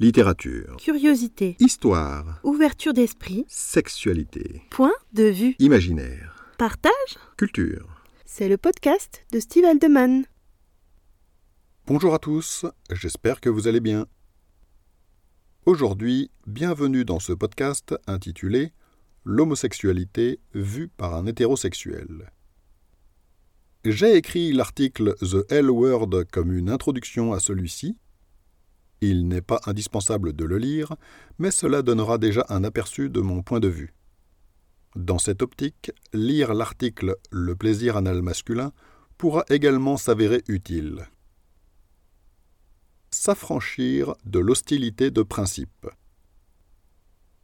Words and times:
Littérature. 0.00 0.76
Curiosité. 0.76 1.56
Histoire. 1.58 2.38
Ouverture 2.44 2.94
d'esprit. 2.94 3.44
Sexualité. 3.48 4.62
Point 4.70 4.92
de 5.12 5.24
vue. 5.24 5.56
Imaginaire. 5.58 6.52
Partage. 6.56 6.92
Culture. 7.36 7.88
C'est 8.24 8.48
le 8.48 8.56
podcast 8.58 9.24
de 9.32 9.40
Steve 9.40 9.64
Aldeman. 9.64 10.24
Bonjour 11.88 12.14
à 12.14 12.20
tous, 12.20 12.64
j'espère 12.92 13.40
que 13.40 13.48
vous 13.48 13.66
allez 13.66 13.80
bien. 13.80 14.06
Aujourd'hui, 15.66 16.30
bienvenue 16.46 17.04
dans 17.04 17.18
ce 17.18 17.32
podcast 17.32 17.96
intitulé 18.06 18.72
L'homosexualité 19.24 20.38
vue 20.54 20.86
par 20.86 21.14
un 21.16 21.26
hétérosexuel. 21.26 22.30
J'ai 23.84 24.14
écrit 24.14 24.52
l'article 24.52 25.16
The 25.16 25.50
L 25.50 25.70
Word 25.70 26.24
comme 26.30 26.52
une 26.52 26.70
introduction 26.70 27.32
à 27.32 27.40
celui-ci. 27.40 27.96
Il 29.00 29.28
n'est 29.28 29.42
pas 29.42 29.60
indispensable 29.66 30.32
de 30.32 30.44
le 30.44 30.58
lire, 30.58 30.96
mais 31.38 31.50
cela 31.50 31.82
donnera 31.82 32.18
déjà 32.18 32.44
un 32.48 32.64
aperçu 32.64 33.10
de 33.10 33.20
mon 33.20 33.42
point 33.42 33.60
de 33.60 33.68
vue. 33.68 33.94
Dans 34.96 35.18
cette 35.18 35.42
optique, 35.42 35.92
lire 36.12 36.54
l'article 36.54 37.16
Le 37.30 37.54
plaisir 37.54 37.96
anal 37.96 38.22
masculin 38.22 38.72
pourra 39.16 39.44
également 39.50 39.96
s'avérer 39.96 40.42
utile. 40.48 41.08
S'affranchir 43.10 44.14
de 44.24 44.38
l'hostilité 44.38 45.10
de 45.10 45.22
principe. 45.22 45.86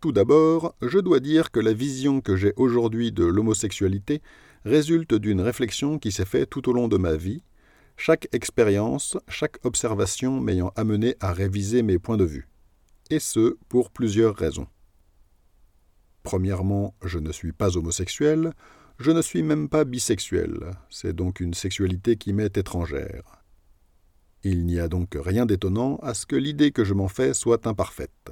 Tout 0.00 0.12
d'abord, 0.12 0.74
je 0.82 0.98
dois 0.98 1.20
dire 1.20 1.50
que 1.50 1.60
la 1.60 1.72
vision 1.72 2.20
que 2.20 2.36
j'ai 2.36 2.52
aujourd'hui 2.56 3.12
de 3.12 3.24
l'homosexualité 3.24 4.20
résulte 4.64 5.14
d'une 5.14 5.40
réflexion 5.40 5.98
qui 5.98 6.12
s'est 6.12 6.24
faite 6.24 6.50
tout 6.50 6.68
au 6.68 6.72
long 6.72 6.88
de 6.88 6.96
ma 6.98 7.16
vie, 7.16 7.42
chaque 7.96 8.28
expérience, 8.32 9.16
chaque 9.28 9.64
observation 9.64 10.40
m'ayant 10.40 10.72
amené 10.76 11.16
à 11.20 11.32
réviser 11.32 11.82
mes 11.82 11.98
points 11.98 12.16
de 12.16 12.24
vue. 12.24 12.48
Et 13.10 13.18
ce, 13.18 13.56
pour 13.68 13.90
plusieurs 13.90 14.34
raisons. 14.34 14.66
Premièrement, 16.22 16.94
je 17.04 17.18
ne 17.18 17.32
suis 17.32 17.52
pas 17.52 17.76
homosexuel, 17.76 18.52
je 18.98 19.10
ne 19.10 19.22
suis 19.22 19.42
même 19.42 19.68
pas 19.68 19.84
bisexuel, 19.84 20.70
c'est 20.88 21.14
donc 21.14 21.40
une 21.40 21.54
sexualité 21.54 22.16
qui 22.16 22.32
m'est 22.32 22.56
étrangère. 22.56 23.42
Il 24.42 24.66
n'y 24.66 24.78
a 24.78 24.88
donc 24.88 25.16
rien 25.18 25.46
d'étonnant 25.46 25.96
à 25.96 26.14
ce 26.14 26.26
que 26.26 26.36
l'idée 26.36 26.70
que 26.70 26.84
je 26.84 26.94
m'en 26.94 27.08
fais 27.08 27.34
soit 27.34 27.66
imparfaite. 27.66 28.30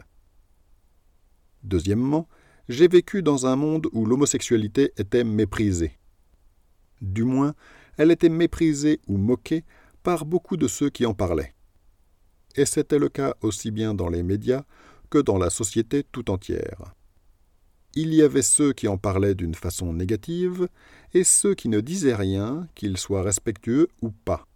Deuxièmement, 1.63 2.29
j'ai 2.69 2.89
vécu 2.89 3.23
dans 3.23 3.47
un 3.47 3.57
monde 3.57 3.89
où 3.93 4.07
l'homosexualité 4.07 4.93
était 4.97 5.25
méprisée. 5.25 5.99
Du 7.01 7.25
moins, 7.25 7.55
elle 7.99 8.11
était 8.11 8.29
méprisée 8.29 9.01
ou 9.07 9.17
moquée 9.17 9.65
par 10.03 10.25
beaucoup 10.25 10.57
de 10.57 10.69
ceux 10.69 10.91
qui 10.91 11.07
en 11.07 11.15
parlaient. 11.15 11.55
Et 12.57 12.67
c'était 12.67 12.99
le 12.99 13.09
cas 13.09 13.35
aussi 13.41 13.71
bien 13.71 13.95
dans 13.95 14.09
les 14.09 14.23
médias 14.23 14.65
que 15.11 15.19
dans 15.19 15.39
la 15.39 15.51
société 15.51 16.05
tout 16.11 16.31
entière. 16.31 16.95
Il 17.95 18.15
y 18.15 18.23
avait 18.23 18.43
ceux 18.43 18.73
qui 18.73 18.89
en 18.89 18.97
parlaient 18.97 19.35
d'une 19.35 19.55
façon 19.55 19.93
négative 19.93 20.69
et 21.13 21.25
ceux 21.25 21.55
qui 21.55 21.69
ne 21.69 21.81
disaient 21.81 22.15
rien, 22.15 22.67
qu'ils 22.75 22.97
soient 22.97 23.23
respectueux 23.23 23.89
ou 24.01 24.11
pas. 24.11 24.47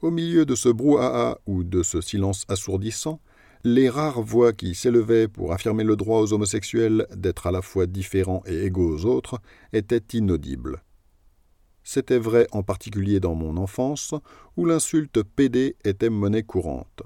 Au 0.00 0.10
milieu 0.10 0.46
de 0.46 0.54
ce 0.54 0.68
brouhaha 0.68 1.38
ou 1.46 1.64
de 1.64 1.82
ce 1.82 2.00
silence 2.00 2.44
assourdissant, 2.48 3.20
les 3.64 3.88
rares 3.88 4.22
voix 4.22 4.52
qui 4.52 4.76
s'élevaient 4.76 5.26
pour 5.26 5.52
affirmer 5.52 5.82
le 5.82 5.96
droit 5.96 6.20
aux 6.20 6.32
homosexuels 6.32 7.08
d'être 7.16 7.48
à 7.48 7.50
la 7.50 7.62
fois 7.62 7.86
différents 7.86 8.44
et 8.46 8.64
égaux 8.64 8.94
aux 8.94 9.06
autres 9.06 9.40
étaient 9.72 10.04
inaudibles. 10.12 10.82
C'était 11.88 12.18
vrai 12.18 12.48
en 12.50 12.64
particulier 12.64 13.20
dans 13.20 13.36
mon 13.36 13.56
enfance, 13.56 14.12
où 14.56 14.66
l'insulte 14.66 15.22
PD 15.22 15.76
était 15.84 16.10
monnaie 16.10 16.42
courante. 16.42 17.04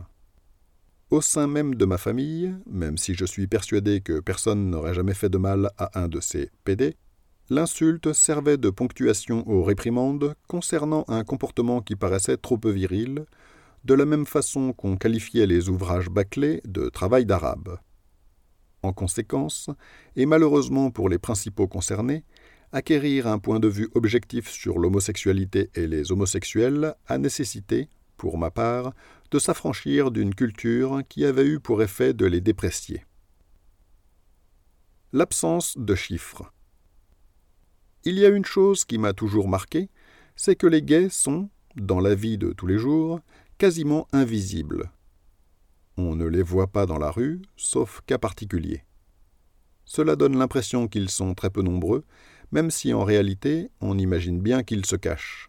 Au 1.11 1.21
sein 1.21 1.47
même 1.47 1.75
de 1.75 1.85
ma 1.85 1.99
famille, 1.99 2.55
même 2.65 2.97
si 2.97 3.13
je 3.13 3.27
suis 3.27 3.47
persuadé 3.47 4.01
que 4.01 4.21
personne 4.21 4.71
n'aurait 4.71 4.95
jamais 4.95 5.13
fait 5.13 5.29
de 5.29 5.37
mal 5.37 5.71
à 5.77 6.01
un 6.01 6.09
de 6.09 6.19
ces 6.19 6.51
PD, 6.65 6.97
l'insulte 7.51 8.15
servait 8.15 8.57
de 8.57 8.71
ponctuation 8.71 9.47
aux 9.47 9.63
réprimandes 9.63 10.35
concernant 10.49 11.05
un 11.09 11.25
comportement 11.25 11.83
qui 11.83 11.95
paraissait 11.95 12.39
trop 12.39 12.57
peu 12.57 12.71
viril, 12.71 13.27
de 13.85 13.93
la 13.93 14.07
même 14.07 14.25
façon 14.25 14.73
qu'on 14.73 14.97
qualifiait 14.97 15.47
les 15.47 15.69
ouvrages 15.69 16.09
bâclés 16.09 16.63
de 16.65 16.89
travail 16.89 17.27
d'arabe. 17.27 17.77
En 18.83 18.95
conséquence, 18.95 19.69
et 20.17 20.25
malheureusement 20.25 20.91
pour 20.91 21.11
les 21.11 21.19
principaux 21.19 21.69
concernés, 21.69 22.25
acquérir 22.73 23.27
un 23.27 23.39
point 23.39 23.61
de 23.61 23.69
vue 23.69 23.89
objectif 23.95 24.49
sur 24.49 24.79
l'homosexualité 24.79 25.71
et 25.75 25.87
les 25.87 26.13
homosexuels 26.13 26.95
a 27.07 27.19
nécessité, 27.19 27.89
pour 28.17 28.39
ma 28.39 28.51
part, 28.51 28.93
de 29.31 29.39
s'affranchir 29.39 30.11
d'une 30.11 30.35
culture 30.35 31.03
qui 31.09 31.25
avait 31.25 31.47
eu 31.47 31.61
pour 31.61 31.83
effet 31.83 32.13
de 32.15 32.27
les 32.27 32.41
déprécier. 32.41 33.05
L'absence 35.13 35.77
de 35.77 35.95
chiffres. 35.95 36.53
Il 38.05 38.19
y 38.19 38.25
a 38.25 38.29
une 38.29 38.45
chose 38.45 38.85
qui 38.85 38.99
m'a 38.99 39.13
toujours 39.13 39.49
marqué, 39.49 39.91
c'est 40.37 40.57
que 40.57 40.67
les 40.67 40.83
gays 40.83 41.11
sont, 41.11 41.51
dans 41.77 42.01
la 42.01 42.15
vie 42.15 42.39
de 42.39 42.53
tous 42.53 42.67
les 42.67 42.79
jours, 42.79 43.21
quasiment 43.59 44.07
invisibles. 44.13 44.91
On 45.97 46.15
ne 46.15 46.27
les 46.27 46.43
voit 46.43 46.69
pas 46.69 46.87
dans 46.87 46.99
la 46.99 47.11
rue, 47.11 47.43
sauf 47.57 48.01
cas 48.07 48.19
particuliers. 48.19 48.85
Cela 49.85 50.17
donne 50.17 50.39
l'impression 50.39 50.87
qu'ils 50.87 51.11
sont 51.11 51.35
très 51.35 51.51
peu 51.51 51.63
nombreux, 51.63 52.05
même 52.53 52.71
si 52.71 52.93
en 52.93 53.05
réalité 53.05 53.71
on 53.81 53.99
imagine 53.99 54.41
bien 54.41 54.63
qu'ils 54.63 54.87
se 54.87 54.97
cachent. 54.97 55.49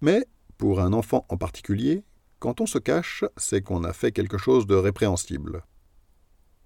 Mais, 0.00 0.26
pour 0.56 0.80
un 0.80 0.92
enfant 0.92 1.26
en 1.28 1.36
particulier, 1.36 2.04
quand 2.38 2.60
on 2.60 2.66
se 2.66 2.78
cache, 2.78 3.24
c'est 3.36 3.62
qu'on 3.62 3.84
a 3.84 3.92
fait 3.92 4.12
quelque 4.12 4.38
chose 4.38 4.66
de 4.66 4.74
répréhensible. 4.74 5.64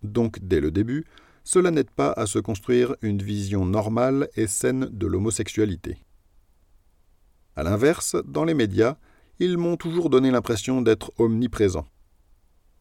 Donc, 0.02 0.38
dès 0.42 0.60
le 0.60 0.70
début, 0.70 1.06
cela 1.44 1.70
n'aide 1.70 1.90
pas 1.90 2.12
à 2.12 2.26
se 2.26 2.38
construire 2.38 2.94
une 3.02 3.22
vision 3.22 3.64
normale 3.64 4.28
et 4.36 4.46
saine 4.46 4.88
de 4.92 5.06
l'homosexualité. 5.06 5.98
A 7.56 7.62
l'inverse, 7.62 8.16
dans 8.26 8.44
les 8.44 8.54
médias, 8.54 8.96
ils 9.38 9.58
m'ont 9.58 9.76
toujours 9.76 10.10
donné 10.10 10.30
l'impression 10.30 10.82
d'être 10.82 11.12
omniprésents. 11.18 11.86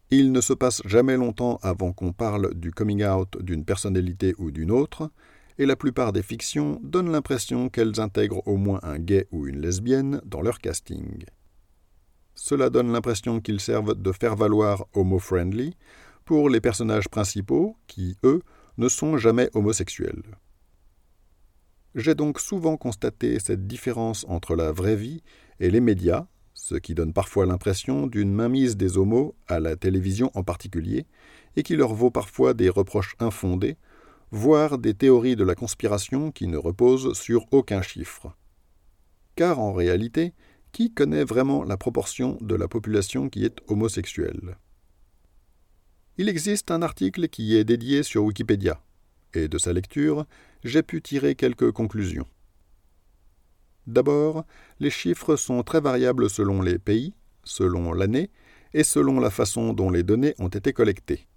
Il 0.09 0.31
ne 0.31 0.41
se 0.41 0.53
passe 0.53 0.81
jamais 0.85 1.15
longtemps 1.15 1.57
avant 1.61 1.93
qu'on 1.93 2.11
parle 2.11 2.53
du 2.53 2.71
coming 2.71 3.03
out 3.05 3.41
d'une 3.41 3.63
personnalité 3.63 4.35
ou 4.37 4.51
d'une 4.51 4.71
autre, 4.71 5.09
et 5.57 5.65
la 5.65 5.75
plupart 5.75 6.13
des 6.13 6.23
fictions 6.23 6.79
donnent 6.83 7.11
l'impression 7.11 7.69
qu'elles 7.69 7.99
intègrent 7.99 8.47
au 8.47 8.57
moins 8.57 8.79
un 8.83 8.99
gay 8.99 9.27
ou 9.31 9.47
une 9.47 9.61
lesbienne 9.61 10.21
dans 10.25 10.41
leur 10.41 10.59
casting. 10.59 11.25
Cela 12.35 12.69
donne 12.69 12.91
l'impression 12.91 13.39
qu'ils 13.39 13.59
servent 13.59 13.95
de 13.95 14.11
faire 14.11 14.35
valoir 14.35 14.85
homo-friendly 14.93 15.75
pour 16.25 16.49
les 16.49 16.61
personnages 16.61 17.09
principaux 17.09 17.75
qui, 17.87 18.17
eux, 18.23 18.41
ne 18.77 18.87
sont 18.87 19.17
jamais 19.17 19.49
homosexuels. 19.53 20.23
J'ai 21.93 22.15
donc 22.15 22.39
souvent 22.39 22.77
constaté 22.77 23.37
cette 23.39 23.67
différence 23.67 24.25
entre 24.29 24.55
la 24.55 24.71
vraie 24.71 24.95
vie 24.95 25.23
et 25.59 25.69
les 25.69 25.81
médias, 25.81 26.25
ce 26.53 26.75
qui 26.75 26.95
donne 26.95 27.11
parfois 27.11 27.45
l'impression 27.45 28.07
d'une 28.07 28.33
mainmise 28.33 28.77
des 28.77 28.97
homos, 28.97 29.35
à 29.47 29.59
la 29.59 29.75
télévision 29.75 30.31
en 30.33 30.43
particulier, 30.43 31.05
et 31.57 31.63
qui 31.63 31.75
leur 31.75 31.93
vaut 31.93 32.11
parfois 32.11 32.53
des 32.53 32.69
reproches 32.69 33.15
infondés, 33.19 33.77
voire 34.31 34.77
des 34.77 34.93
théories 34.93 35.35
de 35.35 35.43
la 35.43 35.55
conspiration 35.55 36.31
qui 36.31 36.47
ne 36.47 36.57
reposent 36.57 37.13
sur 37.13 37.45
aucun 37.51 37.81
chiffre. 37.81 38.35
Car 39.35 39.59
en 39.59 39.73
réalité, 39.73 40.33
qui 40.71 40.93
connaît 40.93 41.25
vraiment 41.25 41.63
la 41.63 41.77
proportion 41.77 42.37
de 42.41 42.55
la 42.55 42.67
population 42.67 43.29
qui 43.29 43.45
est 43.45 43.59
homosexuelle? 43.67 44.57
Il 46.17 46.29
existe 46.29 46.71
un 46.71 46.81
article 46.81 47.27
qui 47.27 47.55
est 47.55 47.63
dédié 47.63 48.03
sur 48.03 48.23
Wikipédia, 48.23 48.81
et 49.33 49.47
de 49.47 49.57
sa 49.57 49.73
lecture, 49.73 50.25
j'ai 50.63 50.83
pu 50.83 51.01
tirer 51.01 51.35
quelques 51.35 51.71
conclusions. 51.71 52.27
D'abord, 53.87 54.45
les 54.79 54.91
chiffres 54.91 55.35
sont 55.35 55.63
très 55.63 55.81
variables 55.81 56.29
selon 56.29 56.61
les 56.61 56.77
pays, 56.77 57.13
selon 57.43 57.93
l'année 57.93 58.29
et 58.73 58.83
selon 58.83 59.19
la 59.19 59.29
façon 59.29 59.73
dont 59.73 59.89
les 59.89 60.03
données 60.03 60.35
ont 60.37 60.47
été 60.47 60.71
collectées. 60.71 61.27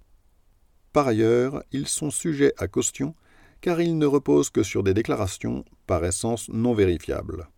Par 0.94 1.06
ailleurs, 1.06 1.62
ils 1.72 1.86
sont 1.86 2.10
sujets 2.10 2.54
à 2.56 2.68
caution 2.68 3.14
car 3.60 3.82
ils 3.82 3.98
ne 3.98 4.06
reposent 4.06 4.48
que 4.48 4.62
sur 4.62 4.82
des 4.82 4.94
déclarations 4.94 5.66
par 5.86 6.02
essence 6.06 6.48
non 6.48 6.72
vérifiables. 6.72 7.48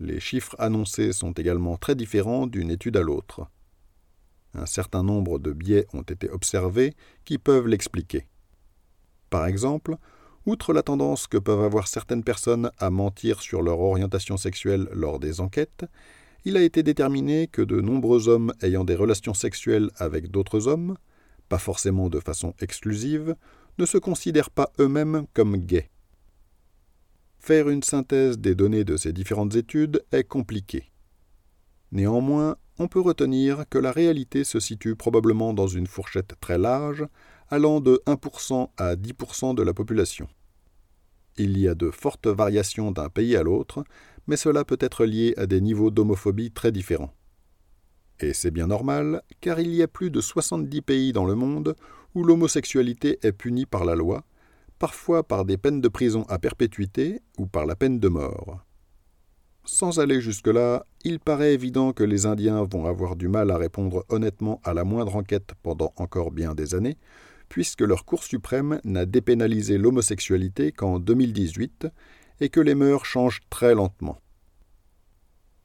Les 0.00 0.20
chiffres 0.20 0.56
annoncés 0.58 1.12
sont 1.12 1.32
également 1.32 1.76
très 1.76 1.94
différents 1.94 2.46
d'une 2.46 2.70
étude 2.70 2.96
à 2.96 3.02
l'autre. 3.02 3.46
Un 4.54 4.64
certain 4.64 5.02
nombre 5.02 5.38
de 5.38 5.52
biais 5.52 5.86
ont 5.92 6.02
été 6.02 6.30
observés 6.30 6.94
qui 7.26 7.36
peuvent 7.36 7.68
l'expliquer. 7.68 8.26
Par 9.28 9.44
exemple, 9.44 9.98
Outre 10.48 10.72
la 10.72 10.82
tendance 10.82 11.26
que 11.26 11.36
peuvent 11.36 11.62
avoir 11.62 11.88
certaines 11.88 12.24
personnes 12.24 12.70
à 12.78 12.88
mentir 12.88 13.42
sur 13.42 13.60
leur 13.60 13.80
orientation 13.80 14.38
sexuelle 14.38 14.88
lors 14.94 15.20
des 15.20 15.42
enquêtes, 15.42 15.84
il 16.46 16.56
a 16.56 16.62
été 16.62 16.82
déterminé 16.82 17.48
que 17.48 17.60
de 17.60 17.82
nombreux 17.82 18.28
hommes 18.28 18.54
ayant 18.62 18.84
des 18.84 18.94
relations 18.94 19.34
sexuelles 19.34 19.90
avec 19.96 20.30
d'autres 20.30 20.66
hommes, 20.66 20.96
pas 21.48 21.58
forcément 21.58 22.08
de 22.08 22.20
façon 22.20 22.54
exclusive, 22.60 23.34
ne 23.78 23.86
se 23.86 23.98
considèrent 23.98 24.50
pas 24.50 24.72
eux-mêmes 24.78 25.26
comme 25.32 25.56
gays. 25.56 25.90
Faire 27.38 27.68
une 27.68 27.82
synthèse 27.82 28.38
des 28.38 28.54
données 28.54 28.84
de 28.84 28.96
ces 28.96 29.12
différentes 29.12 29.54
études 29.54 30.04
est 30.12 30.24
compliqué. 30.24 30.90
Néanmoins, 31.92 32.56
on 32.78 32.88
peut 32.88 33.00
retenir 33.00 33.64
que 33.68 33.78
la 33.78 33.92
réalité 33.92 34.44
se 34.44 34.60
situe 34.60 34.96
probablement 34.96 35.54
dans 35.54 35.66
une 35.66 35.86
fourchette 35.86 36.34
très 36.40 36.58
large, 36.58 37.06
allant 37.48 37.80
de 37.80 38.02
1% 38.06 38.68
à 38.76 38.96
10% 38.96 39.54
de 39.54 39.62
la 39.62 39.72
population. 39.72 40.28
Il 41.38 41.58
y 41.58 41.68
a 41.68 41.74
de 41.74 41.90
fortes 41.90 42.26
variations 42.26 42.90
d'un 42.90 43.08
pays 43.08 43.36
à 43.36 43.42
l'autre, 43.42 43.84
mais 44.26 44.36
cela 44.36 44.64
peut 44.64 44.78
être 44.80 45.04
lié 45.06 45.34
à 45.36 45.46
des 45.46 45.60
niveaux 45.60 45.90
d'homophobie 45.90 46.50
très 46.50 46.72
différents. 46.72 47.14
Et 48.20 48.32
c'est 48.32 48.50
bien 48.50 48.66
normal, 48.66 49.22
car 49.40 49.60
il 49.60 49.74
y 49.74 49.82
a 49.82 49.88
plus 49.88 50.10
de 50.10 50.20
70 50.20 50.82
pays 50.82 51.12
dans 51.12 51.24
le 51.24 51.34
monde 51.34 51.76
où 52.14 52.24
l'homosexualité 52.24 53.18
est 53.22 53.32
punie 53.32 53.66
par 53.66 53.84
la 53.84 53.94
loi, 53.94 54.24
parfois 54.78 55.22
par 55.22 55.44
des 55.44 55.56
peines 55.56 55.80
de 55.80 55.88
prison 55.88 56.24
à 56.28 56.38
perpétuité 56.38 57.20
ou 57.38 57.46
par 57.46 57.66
la 57.66 57.76
peine 57.76 58.00
de 58.00 58.08
mort. 58.08 58.64
Sans 59.64 60.00
aller 60.00 60.20
jusque-là, 60.20 60.86
il 61.04 61.20
paraît 61.20 61.52
évident 61.52 61.92
que 61.92 62.02
les 62.02 62.26
Indiens 62.26 62.64
vont 62.64 62.86
avoir 62.86 63.16
du 63.16 63.28
mal 63.28 63.50
à 63.50 63.58
répondre 63.58 64.04
honnêtement 64.08 64.60
à 64.64 64.72
la 64.72 64.82
moindre 64.82 65.16
enquête 65.16 65.52
pendant 65.62 65.92
encore 65.96 66.30
bien 66.30 66.54
des 66.54 66.74
années, 66.74 66.96
puisque 67.48 67.82
leur 67.82 68.04
Cour 68.04 68.24
suprême 68.24 68.80
n'a 68.84 69.04
dépénalisé 69.04 69.78
l'homosexualité 69.78 70.72
qu'en 70.72 70.98
2018 70.98 71.86
et 72.40 72.48
que 72.48 72.60
les 72.60 72.74
mœurs 72.74 73.04
changent 73.04 73.42
très 73.50 73.74
lentement. 73.74 74.18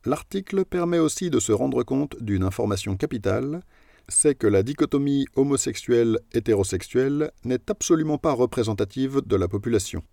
L'article 0.05 0.65
permet 0.65 0.99
aussi 0.99 1.29
de 1.29 1.39
se 1.39 1.51
rendre 1.51 1.83
compte 1.83 2.21
d'une 2.21 2.43
information 2.43 2.97
capitale, 2.97 3.61
c'est 4.09 4.35
que 4.35 4.47
la 4.47 4.63
dichotomie 4.63 5.25
homosexuel-hétérosexuel 5.35 7.31
n'est 7.45 7.69
absolument 7.69 8.17
pas 8.17 8.33
représentative 8.33 9.21
de 9.25 9.35
la 9.35 9.47
population. 9.47 10.03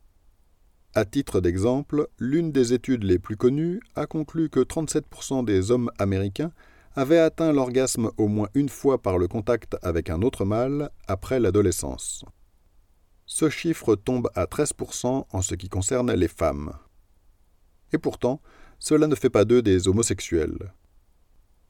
À 0.94 1.04
titre 1.04 1.40
d'exemple, 1.40 2.08
l'une 2.18 2.52
des 2.52 2.72
études 2.72 3.04
les 3.04 3.18
plus 3.18 3.36
connues 3.36 3.80
a 3.94 4.06
conclu 4.06 4.48
que 4.48 4.60
37% 4.60 5.44
des 5.44 5.70
hommes 5.70 5.90
américains 5.98 6.52
avaient 6.94 7.18
atteint 7.18 7.52
l'orgasme 7.52 8.10
au 8.16 8.28
moins 8.28 8.48
une 8.54 8.68
fois 8.68 9.00
par 9.00 9.18
le 9.18 9.28
contact 9.28 9.76
avec 9.82 10.10
un 10.10 10.22
autre 10.22 10.44
mâle 10.44 10.90
après 11.06 11.38
l'adolescence. 11.38 12.24
Ce 13.26 13.48
chiffre 13.48 13.94
tombe 13.94 14.28
à 14.34 14.46
13% 14.46 15.26
en 15.30 15.42
ce 15.42 15.54
qui 15.54 15.68
concerne 15.68 16.12
les 16.12 16.26
femmes. 16.26 16.72
Et 17.92 17.98
pourtant, 17.98 18.40
cela 18.80 19.06
ne 19.06 19.14
fait 19.14 19.30
pas 19.30 19.44
d'eux 19.44 19.62
des 19.62 19.86
homosexuels. 19.86 20.72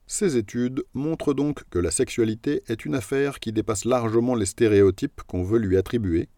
Ces 0.07 0.37
études 0.37 0.83
montrent 0.95 1.35
donc 1.35 1.63
que 1.69 1.79
la 1.79 1.91
sexualité 1.91 2.63
est 2.69 2.85
une 2.85 2.95
affaire 2.95 3.39
qui 3.39 3.53
dépasse 3.53 3.85
largement 3.85 4.35
les 4.35 4.47
stéréotypes 4.47 5.21
qu'on 5.27 5.43
veut 5.45 5.59
lui 5.59 5.77
attribuer, 5.77 6.29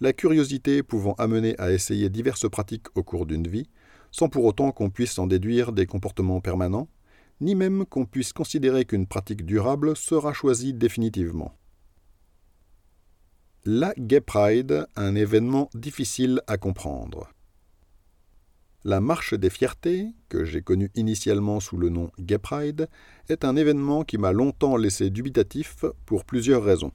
la 0.00 0.12
curiosité 0.12 0.82
pouvant 0.82 1.14
amener 1.14 1.58
à 1.58 1.72
essayer 1.72 2.10
diverses 2.10 2.48
pratiques 2.48 2.86
au 2.94 3.02
cours 3.02 3.26
d'une 3.26 3.48
vie, 3.48 3.68
sans 4.10 4.28
pour 4.28 4.44
autant 4.44 4.70
qu'on 4.70 4.90
puisse 4.90 5.18
en 5.18 5.26
déduire 5.26 5.72
des 5.72 5.86
comportements 5.86 6.40
permanents, 6.40 6.88
ni 7.40 7.54
même 7.54 7.84
qu'on 7.86 8.06
puisse 8.06 8.32
considérer 8.32 8.84
qu'une 8.84 9.06
pratique 9.06 9.44
durable 9.44 9.96
sera 9.96 10.32
choisie 10.32 10.74
définitivement. 10.74 11.54
La 13.64 13.92
Gay 13.98 14.20
Pride, 14.20 14.86
un 14.96 15.14
événement 15.14 15.68
difficile 15.74 16.40
à 16.46 16.56
comprendre. 16.56 17.28
La 18.84 19.00
marche 19.00 19.34
des 19.34 19.50
fiertés, 19.50 20.06
que 20.28 20.44
j'ai 20.44 20.62
connue 20.62 20.90
initialement 20.94 21.58
sous 21.58 21.76
le 21.76 21.88
nom 21.88 22.12
Gay 22.20 22.38
Pride, 22.38 22.88
est 23.28 23.44
un 23.44 23.56
événement 23.56 24.04
qui 24.04 24.18
m'a 24.18 24.30
longtemps 24.30 24.76
laissé 24.76 25.10
dubitatif 25.10 25.84
pour 26.06 26.24
plusieurs 26.24 26.62
raisons. 26.62 26.92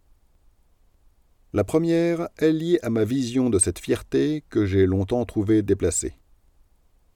La 1.51 1.65
première 1.65 2.29
est 2.37 2.53
liée 2.53 2.79
à 2.83 2.89
ma 2.89 3.03
vision 3.03 3.49
de 3.49 3.59
cette 3.59 3.79
fierté 3.79 4.45
que 4.49 4.65
j'ai 4.65 4.85
longtemps 4.85 5.25
trouvée 5.25 5.61
déplacée. 5.61 6.13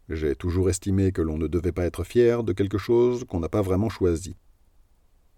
J'ai 0.10 0.36
toujours 0.36 0.70
estimé 0.70 1.14
que 1.14 1.22
l'on 1.22 1.38
ne 1.38 1.48
devait 1.48 1.72
pas 1.72 1.86
être 1.86 2.04
fier 2.04 2.44
de 2.44 2.52
quelque 2.52 2.78
chose 2.78 3.24
qu'on 3.24 3.40
n'a 3.40 3.50
pas 3.50 3.62
vraiment 3.62 3.90
choisi. 3.90 4.36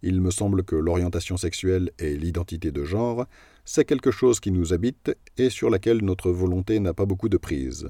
Il 0.01 0.21
me 0.21 0.31
semble 0.31 0.63
que 0.63 0.75
l'orientation 0.75 1.37
sexuelle 1.37 1.91
et 1.99 2.17
l'identité 2.17 2.71
de 2.71 2.83
genre, 2.83 3.25
c'est 3.63 3.85
quelque 3.85 4.11
chose 4.11 4.39
qui 4.39 4.51
nous 4.51 4.73
habite 4.73 5.15
et 5.37 5.51
sur 5.51 5.69
laquelle 5.69 6.03
notre 6.03 6.31
volonté 6.31 6.79
n'a 6.79 6.93
pas 6.93 7.05
beaucoup 7.05 7.29
de 7.29 7.37
prise. 7.37 7.89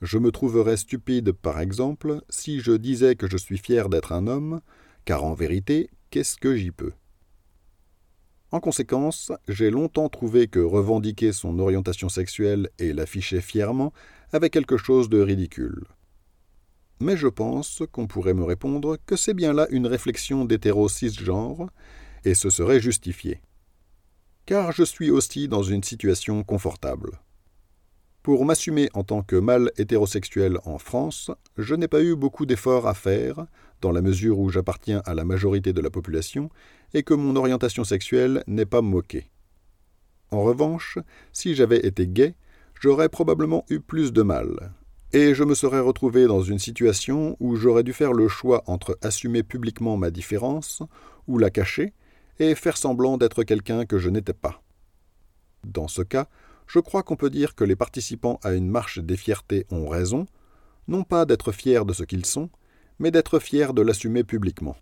Je 0.00 0.18
me 0.18 0.30
trouverais 0.30 0.76
stupide, 0.76 1.32
par 1.32 1.60
exemple, 1.60 2.22
si 2.28 2.60
je 2.60 2.72
disais 2.72 3.16
que 3.16 3.28
je 3.28 3.36
suis 3.36 3.58
fier 3.58 3.88
d'être 3.88 4.12
un 4.12 4.28
homme, 4.28 4.60
car 5.04 5.24
en 5.24 5.34
vérité, 5.34 5.90
qu'est-ce 6.10 6.36
que 6.36 6.54
j'y 6.54 6.70
peux? 6.70 6.92
En 8.50 8.60
conséquence, 8.60 9.32
j'ai 9.48 9.70
longtemps 9.70 10.08
trouvé 10.08 10.46
que 10.46 10.60
revendiquer 10.60 11.32
son 11.32 11.58
orientation 11.58 12.08
sexuelle 12.08 12.70
et 12.78 12.92
l'afficher 12.92 13.40
fièrement 13.40 13.92
avait 14.32 14.50
quelque 14.50 14.76
chose 14.76 15.08
de 15.08 15.20
ridicule. 15.20 15.84
Mais 17.00 17.16
je 17.16 17.28
pense 17.28 17.82
qu'on 17.92 18.06
pourrait 18.06 18.34
me 18.34 18.44
répondre 18.44 18.96
que 19.04 19.16
c'est 19.16 19.34
bien 19.34 19.52
là 19.52 19.66
une 19.70 19.86
réflexion 19.86 20.44
d'hétéro 20.44 20.88
cisgenre, 20.88 21.70
et 22.24 22.34
ce 22.34 22.50
serait 22.50 22.80
justifié. 22.80 23.40
Car 24.46 24.72
je 24.72 24.82
suis 24.82 25.10
aussi 25.10 25.46
dans 25.48 25.62
une 25.62 25.82
situation 25.82 26.42
confortable. 26.42 27.20
Pour 28.28 28.44
m'assumer 28.44 28.90
en 28.92 29.04
tant 29.04 29.22
que 29.22 29.36
mâle 29.36 29.72
hétérosexuel 29.78 30.58
en 30.66 30.76
France, 30.76 31.30
je 31.56 31.74
n'ai 31.74 31.88
pas 31.88 32.02
eu 32.02 32.14
beaucoup 32.14 32.44
d'efforts 32.44 32.86
à 32.86 32.92
faire, 32.92 33.46
dans 33.80 33.90
la 33.90 34.02
mesure 34.02 34.38
où 34.38 34.50
j'appartiens 34.50 35.00
à 35.06 35.14
la 35.14 35.24
majorité 35.24 35.72
de 35.72 35.80
la 35.80 35.88
population 35.88 36.50
et 36.92 37.02
que 37.02 37.14
mon 37.14 37.36
orientation 37.36 37.84
sexuelle 37.84 38.44
n'est 38.46 38.66
pas 38.66 38.82
moquée. 38.82 39.30
En 40.30 40.42
revanche, 40.42 40.98
si 41.32 41.54
j'avais 41.54 41.78
été 41.78 42.06
gay, 42.06 42.34
j'aurais 42.78 43.08
probablement 43.08 43.64
eu 43.70 43.80
plus 43.80 44.12
de 44.12 44.20
mal, 44.20 44.74
et 45.14 45.32
je 45.32 45.42
me 45.42 45.54
serais 45.54 45.80
retrouvé 45.80 46.26
dans 46.26 46.42
une 46.42 46.58
situation 46.58 47.34
où 47.40 47.56
j'aurais 47.56 47.82
dû 47.82 47.94
faire 47.94 48.12
le 48.12 48.28
choix 48.28 48.62
entre 48.66 48.98
assumer 49.00 49.42
publiquement 49.42 49.96
ma 49.96 50.10
différence 50.10 50.82
ou 51.28 51.38
la 51.38 51.48
cacher 51.48 51.94
et 52.40 52.54
faire 52.54 52.76
semblant 52.76 53.16
d'être 53.16 53.42
quelqu'un 53.42 53.86
que 53.86 53.96
je 53.96 54.10
n'étais 54.10 54.34
pas. 54.34 54.62
Dans 55.64 55.88
ce 55.88 56.02
cas, 56.02 56.28
je 56.68 56.78
crois 56.78 57.02
qu'on 57.02 57.16
peut 57.16 57.30
dire 57.30 57.54
que 57.54 57.64
les 57.64 57.76
participants 57.76 58.38
à 58.44 58.52
une 58.52 58.68
marche 58.68 58.98
des 58.98 59.16
fiertés 59.16 59.66
ont 59.70 59.88
raison, 59.88 60.26
non 60.86 61.02
pas 61.02 61.24
d'être 61.24 61.50
fiers 61.50 61.84
de 61.84 61.92
ce 61.94 62.04
qu'ils 62.04 62.26
sont, 62.26 62.50
mais 62.98 63.10
d'être 63.10 63.38
fiers 63.38 63.72
de 63.72 63.82
l'assumer 63.82 64.22
publiquement. 64.22 64.76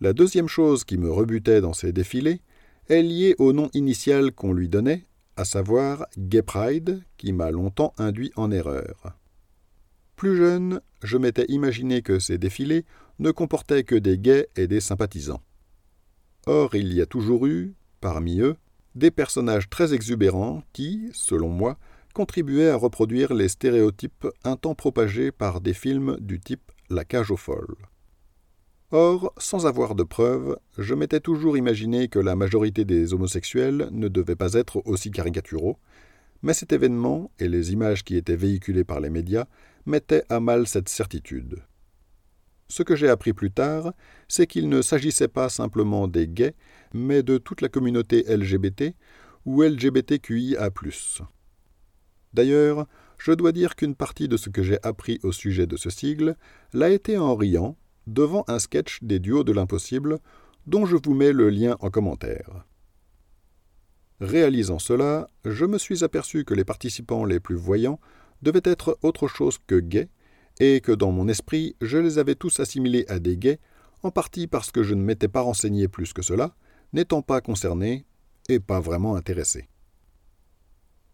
La 0.00 0.12
deuxième 0.12 0.48
chose 0.48 0.84
qui 0.84 0.98
me 0.98 1.10
rebutait 1.10 1.60
dans 1.60 1.72
ces 1.72 1.92
défilés 1.92 2.40
est 2.88 3.02
liée 3.02 3.36
au 3.38 3.52
nom 3.52 3.70
initial 3.74 4.32
qu'on 4.32 4.52
lui 4.52 4.68
donnait, 4.68 5.06
à 5.36 5.44
savoir 5.44 6.06
Gay 6.18 6.42
Pride, 6.42 7.02
qui 7.16 7.32
m'a 7.32 7.50
longtemps 7.50 7.94
induit 7.96 8.32
en 8.36 8.50
erreur. 8.50 9.16
Plus 10.16 10.36
jeune, 10.36 10.80
je 11.02 11.16
m'étais 11.16 11.46
imaginé 11.48 12.02
que 12.02 12.18
ces 12.18 12.38
défilés 12.38 12.84
ne 13.20 13.30
comportaient 13.30 13.84
que 13.84 13.94
des 13.94 14.18
gays 14.18 14.48
et 14.56 14.66
des 14.66 14.80
sympathisants. 14.80 15.42
Or, 16.46 16.74
il 16.74 16.92
y 16.92 17.00
a 17.00 17.06
toujours 17.06 17.46
eu, 17.46 17.74
parmi 18.00 18.40
eux, 18.40 18.56
des 18.94 19.10
personnages 19.10 19.68
très 19.68 19.94
exubérants 19.94 20.62
qui, 20.72 21.10
selon 21.12 21.48
moi, 21.48 21.78
contribuaient 22.14 22.70
à 22.70 22.76
reproduire 22.76 23.34
les 23.34 23.48
stéréotypes 23.48 24.26
un 24.44 24.56
temps 24.56 24.74
propagés 24.74 25.32
par 25.32 25.60
des 25.60 25.74
films 25.74 26.16
du 26.20 26.40
type 26.40 26.70
La 26.90 27.04
cage 27.04 27.30
aux 27.30 27.36
folles. 27.36 27.76
Or, 28.90 29.32
sans 29.38 29.66
avoir 29.66 29.96
de 29.96 30.04
preuves, 30.04 30.56
je 30.78 30.94
m'étais 30.94 31.18
toujours 31.18 31.56
imaginé 31.56 32.06
que 32.06 32.20
la 32.20 32.36
majorité 32.36 32.84
des 32.84 33.12
homosexuels 33.12 33.88
ne 33.90 34.06
devaient 34.06 34.36
pas 34.36 34.52
être 34.52 34.82
aussi 34.86 35.10
caricaturaux, 35.10 35.78
mais 36.42 36.54
cet 36.54 36.72
événement 36.72 37.32
et 37.40 37.48
les 37.48 37.72
images 37.72 38.04
qui 38.04 38.16
étaient 38.16 38.36
véhiculées 38.36 38.84
par 38.84 39.00
les 39.00 39.10
médias 39.10 39.46
mettaient 39.86 40.24
à 40.28 40.38
mal 40.38 40.68
cette 40.68 40.88
certitude. 40.88 41.56
Ce 42.68 42.82
que 42.82 42.96
j'ai 42.96 43.08
appris 43.08 43.32
plus 43.32 43.50
tard, 43.50 43.92
c'est 44.28 44.46
qu'il 44.46 44.68
ne 44.68 44.82
s'agissait 44.82 45.28
pas 45.28 45.48
simplement 45.48 46.08
des 46.08 46.26
gays, 46.26 46.54
mais 46.92 47.22
de 47.22 47.38
toute 47.38 47.60
la 47.60 47.68
communauté 47.68 48.24
LGBT 48.28 48.94
ou 49.44 49.62
LGBTQIA. 49.62 50.70
D'ailleurs, 52.32 52.86
je 53.18 53.32
dois 53.32 53.52
dire 53.52 53.76
qu'une 53.76 53.94
partie 53.94 54.28
de 54.28 54.36
ce 54.36 54.50
que 54.50 54.62
j'ai 54.62 54.78
appris 54.82 55.20
au 55.22 55.32
sujet 55.32 55.66
de 55.66 55.76
ce 55.76 55.90
sigle 55.90 56.36
l'a 56.72 56.90
été 56.90 57.16
en 57.16 57.36
riant 57.36 57.76
devant 58.06 58.44
un 58.48 58.58
sketch 58.58 59.02
des 59.02 59.18
duos 59.18 59.44
de 59.44 59.52
l'impossible 59.52 60.18
dont 60.66 60.86
je 60.86 60.96
vous 61.02 61.14
mets 61.14 61.32
le 61.32 61.50
lien 61.50 61.76
en 61.80 61.90
commentaire. 61.90 62.64
Réalisant 64.20 64.78
cela, 64.78 65.28
je 65.44 65.64
me 65.64 65.78
suis 65.78 66.04
aperçu 66.04 66.44
que 66.44 66.54
les 66.54 66.64
participants 66.64 67.24
les 67.24 67.40
plus 67.40 67.56
voyants 67.56 68.00
devaient 68.42 68.60
être 68.64 68.98
autre 69.02 69.28
chose 69.28 69.58
que 69.66 69.78
gays, 69.80 70.08
et 70.60 70.80
que 70.80 70.92
dans 70.92 71.12
mon 71.12 71.28
esprit 71.28 71.76
je 71.80 71.98
les 71.98 72.18
avais 72.18 72.34
tous 72.34 72.60
assimilés 72.60 73.04
à 73.08 73.18
des 73.18 73.36
gays, 73.36 73.60
en 74.02 74.10
partie 74.10 74.46
parce 74.46 74.70
que 74.70 74.82
je 74.82 74.94
ne 74.94 75.02
m'étais 75.02 75.28
pas 75.28 75.40
renseigné 75.40 75.88
plus 75.88 76.12
que 76.12 76.22
cela, 76.22 76.54
n'étant 76.92 77.22
pas 77.22 77.40
concerné 77.40 78.06
et 78.48 78.60
pas 78.60 78.80
vraiment 78.80 79.16
intéressé. 79.16 79.68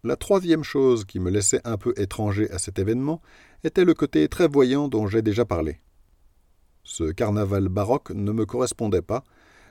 La 0.03 0.17
troisième 0.17 0.65
chose 0.65 1.05
qui 1.05 1.21
me 1.21 1.31
laissait 1.31 1.61
un 1.65 1.77
peu 1.77 1.93
étranger 1.97 2.51
à 2.51 2.59
cet 2.59 2.79
événement 2.79 3.21
était 3.65 3.85
le 3.85 3.95
côté 3.95 4.29
très 4.29 4.49
voyant 4.49 4.89
dont 4.89 5.07
j'ai 5.07 5.23
déjà 5.23 5.45
parlé. 5.45 5.81
Ce 6.85 7.05
carnaval 7.13 7.69
baroque 7.69 8.11
ne 8.11 8.33
me 8.33 8.47
correspondait 8.47 9.03
pas, 9.03 9.25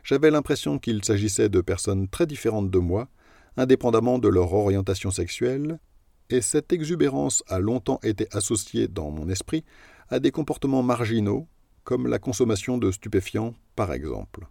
j'avais 0.03 0.31
l'impression 0.31 0.77
qu'il 0.77 1.03
s'agissait 1.03 1.49
de 1.49 1.61
personnes 1.61 2.07
très 2.07 2.27
différentes 2.27 2.69
de 2.69 2.79
moi, 2.79 3.09
indépendamment 3.57 4.19
de 4.19 4.29
leur 4.29 4.53
orientation 4.53 5.11
sexuelle, 5.11 5.79
et 6.29 6.41
cette 6.41 6.71
exubérance 6.74 7.43
a 7.48 7.59
longtemps 7.59 8.00
été 8.03 8.27
associée 8.31 8.88
dans 8.88 9.12
mon 9.12 9.29
esprit 9.29 9.63
à 10.09 10.19
des 10.19 10.31
comportements 10.31 10.83
marginaux, 10.83 11.48
comme 11.83 12.07
la 12.07 12.19
consommation 12.19 12.77
de 12.77 12.91
stupéfiants 12.91 13.53
par 13.75 13.93
exemple. 13.93 14.48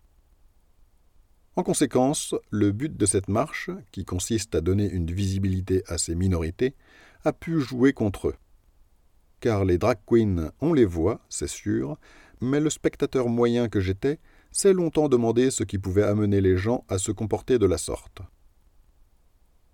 En 1.57 1.63
conséquence, 1.65 2.35
le 2.51 2.71
but 2.71 2.97
de 2.97 3.05
cette 3.05 3.29
marche, 3.29 3.71
qui 3.91 4.05
consiste 4.05 4.55
à 4.55 4.61
donner 4.61 4.89
une 4.89 5.11
visibilité 5.11 5.83
à 5.89 5.99
ces 5.99 6.15
minorités, 6.15 6.77
a 7.25 7.33
pu 7.33 7.61
jouer 7.61 7.93
contre 7.93 8.29
eux. 8.29 8.37
Car 9.41 9.65
les 9.65 9.77
drag 9.77 9.99
queens, 10.07 10.53
on 10.61 10.73
les 10.73 10.85
voit, 10.85 11.21
c'est 11.29 11.49
sûr, 11.49 11.99
mais 12.41 12.61
le 12.61 12.71
spectateur 12.71 13.29
moyen 13.29 13.69
que 13.69 13.81
j'étais 13.81 14.21
s'est 14.53 14.73
longtemps 14.73 15.09
demandé 15.09 15.51
ce 15.51 15.65
qui 15.65 15.79
pouvait 15.79 16.05
amener 16.05 16.41
les 16.41 16.57
gens 16.57 16.85
à 16.89 16.99
se 16.99 17.11
comporter 17.11 17.59
de 17.59 17.67
la 17.67 17.79
sorte. 17.79 18.21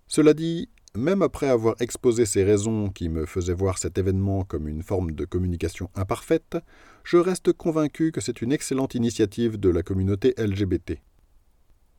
Cela 0.06 0.32
dit, 0.32 0.70
même 0.96 1.22
après 1.22 1.48
avoir 1.48 1.74
exposé 1.80 2.24
ces 2.24 2.44
raisons 2.44 2.88
qui 2.88 3.08
me 3.08 3.26
faisaient 3.26 3.54
voir 3.54 3.78
cet 3.78 3.98
événement 3.98 4.44
comme 4.44 4.68
une 4.68 4.82
forme 4.82 5.10
de 5.10 5.24
communication 5.24 5.90
imparfaite, 5.94 6.56
je 7.02 7.16
reste 7.16 7.52
convaincu 7.52 8.12
que 8.12 8.20
c'est 8.20 8.42
une 8.42 8.52
excellente 8.52 8.94
initiative 8.94 9.58
de 9.58 9.68
la 9.68 9.82
communauté 9.82 10.34
LGBT. 10.38 10.98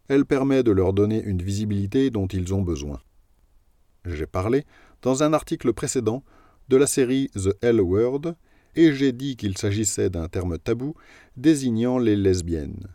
Elle 0.08 0.26
permet 0.26 0.64
de 0.64 0.72
leur 0.72 0.94
donner 0.94 1.22
une 1.24 1.42
visibilité 1.42 2.10
dont 2.10 2.28
ils 2.28 2.54
ont 2.54 2.62
besoin. 2.62 3.02
J'ai 4.06 4.28
parlé, 4.28 4.66
dans 5.02 5.24
un 5.24 5.34
article 5.34 5.74
précédent, 5.74 6.24
de 6.70 6.78
la 6.78 6.88
série 6.88 7.30
The 7.36 7.58
L 7.62 7.82
Word, 7.82 8.36
et 8.76 8.94
j'ai 8.94 9.12
dit 9.12 9.36
qu'il 9.36 9.58
s'agissait 9.58 10.10
d'un 10.10 10.28
terme 10.28 10.58
tabou 10.58 10.96
désignant 11.38 11.98
les 11.98 12.16
lesbiennes. 12.16 12.95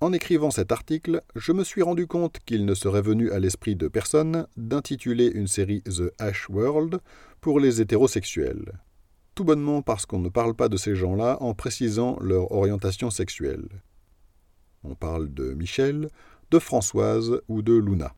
En 0.00 0.12
écrivant 0.12 0.50
cet 0.50 0.72
article, 0.72 1.22
je 1.36 1.52
me 1.52 1.64
suis 1.64 1.82
rendu 1.82 2.06
compte 2.06 2.38
qu'il 2.44 2.66
ne 2.66 2.74
serait 2.74 3.02
venu 3.02 3.30
à 3.30 3.38
l'esprit 3.38 3.76
de 3.76 3.88
personne 3.88 4.46
d'intituler 4.56 5.28
une 5.28 5.46
série 5.46 5.82
The 5.82 6.12
Ash 6.18 6.48
World 6.50 7.00
pour 7.40 7.60
les 7.60 7.80
hétérosexuels. 7.80 8.80
Tout 9.34 9.44
bonnement 9.44 9.82
parce 9.82 10.04
qu'on 10.04 10.18
ne 10.18 10.28
parle 10.28 10.54
pas 10.54 10.68
de 10.68 10.76
ces 10.76 10.94
gens-là 10.94 11.38
en 11.40 11.54
précisant 11.54 12.18
leur 12.20 12.52
orientation 12.52 13.10
sexuelle. 13.10 13.68
On 14.82 14.94
parle 14.94 15.32
de 15.32 15.54
Michel, 15.54 16.08
de 16.50 16.58
Françoise 16.58 17.40
ou 17.48 17.62
de 17.62 17.74
Luna. 17.74 18.14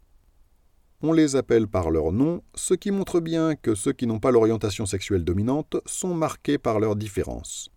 On 1.02 1.12
les 1.12 1.36
appelle 1.36 1.68
par 1.68 1.90
leur 1.90 2.10
nom, 2.10 2.42
ce 2.54 2.74
qui 2.74 2.90
montre 2.90 3.20
bien 3.20 3.54
que 3.54 3.74
ceux 3.74 3.92
qui 3.92 4.06
n'ont 4.06 4.18
pas 4.18 4.30
l'orientation 4.30 4.86
sexuelle 4.86 5.24
dominante 5.24 5.76
sont 5.84 6.14
marqués 6.14 6.58
par 6.58 6.80
leurs 6.80 6.96
différences. 6.96 7.70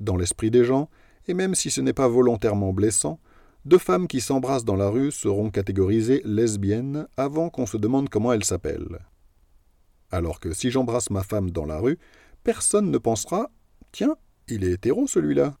Dans 0.00 0.16
l'esprit 0.16 0.50
des 0.50 0.64
gens, 0.64 0.88
et 1.26 1.34
même 1.34 1.54
si 1.54 1.70
ce 1.70 1.80
n'est 1.80 1.92
pas 1.92 2.08
volontairement 2.08 2.72
blessant, 2.72 3.20
deux 3.64 3.78
femmes 3.78 4.08
qui 4.08 4.20
s'embrassent 4.20 4.64
dans 4.64 4.76
la 4.76 4.88
rue 4.88 5.10
seront 5.10 5.50
catégorisées 5.50 6.20
lesbiennes 6.24 7.06
avant 7.16 7.48
qu'on 7.48 7.66
se 7.66 7.78
demande 7.78 8.10
comment 8.10 8.32
elles 8.32 8.44
s'appellent. 8.44 8.98
Alors 10.10 10.38
que 10.38 10.52
si 10.52 10.70
j'embrasse 10.70 11.10
ma 11.10 11.22
femme 11.22 11.50
dans 11.50 11.64
la 11.64 11.78
rue, 11.78 11.98
personne 12.42 12.90
ne 12.90 12.98
pensera 12.98 13.50
Tiens, 13.90 14.16
il 14.48 14.64
est 14.64 14.72
hétéro 14.72 15.06
celui-là. 15.06 15.56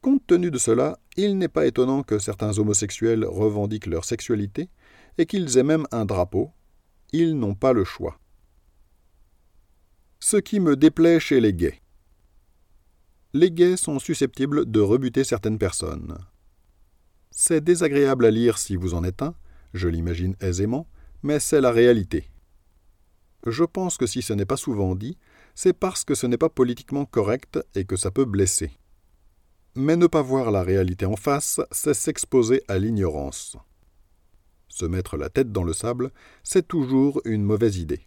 Compte 0.00 0.26
tenu 0.26 0.50
de 0.50 0.58
cela, 0.58 0.98
il 1.16 1.38
n'est 1.38 1.48
pas 1.48 1.66
étonnant 1.66 2.02
que 2.02 2.18
certains 2.18 2.58
homosexuels 2.58 3.24
revendiquent 3.24 3.86
leur 3.86 4.04
sexualité 4.04 4.68
et 5.18 5.26
qu'ils 5.26 5.58
aient 5.58 5.64
même 5.64 5.86
un 5.90 6.04
drapeau. 6.04 6.50
Ils 7.12 7.38
n'ont 7.38 7.54
pas 7.54 7.72
le 7.72 7.84
choix. 7.84 8.18
Ce 10.20 10.36
qui 10.36 10.60
me 10.60 10.76
déplaît 10.76 11.20
chez 11.20 11.40
les 11.40 11.52
gays. 11.52 11.80
Les 13.38 13.52
gays 13.52 13.76
sont 13.76 14.00
susceptibles 14.00 14.68
de 14.68 14.80
rebuter 14.80 15.22
certaines 15.22 15.58
personnes. 15.58 16.18
C'est 17.30 17.62
désagréable 17.62 18.26
à 18.26 18.32
lire 18.32 18.58
si 18.58 18.74
vous 18.74 18.94
en 18.94 19.04
êtes 19.04 19.22
un, 19.22 19.36
je 19.74 19.86
l'imagine 19.86 20.34
aisément, 20.40 20.88
mais 21.22 21.38
c'est 21.38 21.60
la 21.60 21.70
réalité. 21.70 22.32
Je 23.46 23.62
pense 23.62 23.96
que 23.96 24.08
si 24.08 24.22
ce 24.22 24.32
n'est 24.32 24.44
pas 24.44 24.56
souvent 24.56 24.96
dit, 24.96 25.18
c'est 25.54 25.72
parce 25.72 26.02
que 26.02 26.16
ce 26.16 26.26
n'est 26.26 26.36
pas 26.36 26.48
politiquement 26.48 27.04
correct 27.04 27.60
et 27.76 27.84
que 27.84 27.94
ça 27.94 28.10
peut 28.10 28.24
blesser. 28.24 28.72
Mais 29.76 29.94
ne 29.94 30.08
pas 30.08 30.22
voir 30.22 30.50
la 30.50 30.64
réalité 30.64 31.06
en 31.06 31.14
face, 31.14 31.60
c'est 31.70 31.94
s'exposer 31.94 32.64
à 32.66 32.76
l'ignorance. 32.76 33.56
Se 34.66 34.84
mettre 34.84 35.16
la 35.16 35.28
tête 35.28 35.52
dans 35.52 35.62
le 35.62 35.74
sable, 35.74 36.10
c'est 36.42 36.66
toujours 36.66 37.22
une 37.24 37.44
mauvaise 37.44 37.76
idée. 37.76 38.00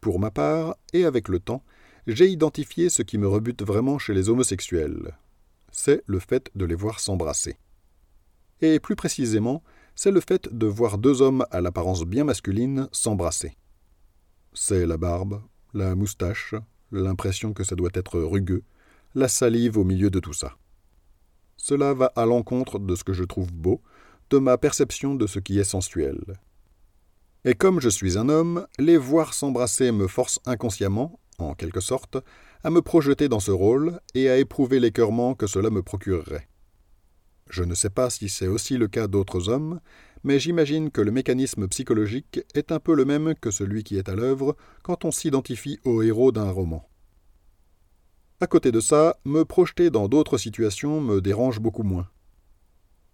Pour 0.00 0.18
ma 0.18 0.32
part, 0.32 0.74
et 0.92 1.04
avec 1.04 1.28
le 1.28 1.38
temps, 1.38 1.62
j'ai 2.08 2.28
identifié 2.28 2.88
ce 2.88 3.02
qui 3.02 3.18
me 3.18 3.28
rebute 3.28 3.62
vraiment 3.62 3.98
chez 3.98 4.14
les 4.14 4.28
homosexuels. 4.28 5.16
C'est 5.70 6.02
le 6.06 6.18
fait 6.18 6.50
de 6.54 6.64
les 6.64 6.74
voir 6.74 7.00
s'embrasser. 7.00 7.56
Et 8.60 8.80
plus 8.80 8.96
précisément, 8.96 9.62
c'est 9.94 10.10
le 10.10 10.20
fait 10.20 10.52
de 10.52 10.66
voir 10.66 10.98
deux 10.98 11.22
hommes 11.22 11.44
à 11.50 11.60
l'apparence 11.60 12.04
bien 12.04 12.24
masculine 12.24 12.88
s'embrasser. 12.92 13.56
C'est 14.54 14.86
la 14.86 14.96
barbe, 14.96 15.42
la 15.74 15.94
moustache, 15.94 16.54
l'impression 16.90 17.52
que 17.52 17.64
ça 17.64 17.76
doit 17.76 17.90
être 17.94 18.18
rugueux, 18.18 18.62
la 19.14 19.28
salive 19.28 19.76
au 19.76 19.84
milieu 19.84 20.10
de 20.10 20.20
tout 20.20 20.32
ça. 20.32 20.56
Cela 21.56 21.92
va 21.92 22.06
à 22.16 22.24
l'encontre 22.24 22.78
de 22.78 22.94
ce 22.94 23.04
que 23.04 23.12
je 23.12 23.24
trouve 23.24 23.52
beau, 23.52 23.82
de 24.30 24.38
ma 24.38 24.56
perception 24.56 25.14
de 25.14 25.26
ce 25.26 25.38
qui 25.38 25.58
est 25.58 25.64
sensuel. 25.64 26.20
Et 27.44 27.54
comme 27.54 27.80
je 27.80 27.88
suis 27.88 28.18
un 28.18 28.28
homme, 28.28 28.66
les 28.78 28.96
voir 28.96 29.34
s'embrasser 29.34 29.92
me 29.92 30.06
force 30.06 30.40
inconsciemment, 30.46 31.18
en 31.38 31.54
quelque 31.54 31.80
sorte, 31.80 32.18
à 32.64 32.70
me 32.70 32.82
projeter 32.82 33.28
dans 33.28 33.40
ce 33.40 33.50
rôle 33.50 34.00
et 34.14 34.28
à 34.28 34.36
éprouver 34.36 34.80
l'écœurement 34.80 35.34
que 35.34 35.46
cela 35.46 35.70
me 35.70 35.82
procurerait. 35.82 36.48
Je 37.48 37.62
ne 37.64 37.74
sais 37.74 37.90
pas 37.90 38.10
si 38.10 38.28
c'est 38.28 38.48
aussi 38.48 38.76
le 38.76 38.88
cas 38.88 39.06
d'autres 39.06 39.48
hommes, 39.48 39.80
mais 40.24 40.38
j'imagine 40.38 40.90
que 40.90 41.00
le 41.00 41.12
mécanisme 41.12 41.68
psychologique 41.68 42.40
est 42.54 42.72
un 42.72 42.80
peu 42.80 42.94
le 42.94 43.04
même 43.04 43.34
que 43.40 43.50
celui 43.50 43.84
qui 43.84 43.96
est 43.96 44.08
à 44.08 44.14
l'œuvre 44.14 44.56
quand 44.82 45.04
on 45.04 45.10
s'identifie 45.10 45.78
au 45.84 46.02
héros 46.02 46.32
d'un 46.32 46.50
roman. 46.50 46.88
À 48.40 48.46
côté 48.46 48.70
de 48.70 48.80
ça, 48.80 49.18
me 49.24 49.44
projeter 49.44 49.90
dans 49.90 50.08
d'autres 50.08 50.38
situations 50.38 51.00
me 51.00 51.20
dérange 51.20 51.60
beaucoup 51.60 51.82
moins. 51.82 52.08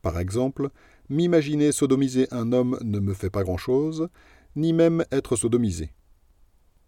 Par 0.02 0.18
exemple, 0.18 0.70
m'imaginer 1.08 1.72
sodomiser 1.72 2.26
un 2.30 2.52
homme 2.52 2.78
ne 2.82 2.98
me 2.98 3.14
fait 3.14 3.30
pas 3.30 3.42
grand-chose, 3.42 4.08
ni 4.56 4.72
même 4.72 5.04
être 5.12 5.36
sodomisé. 5.36 5.92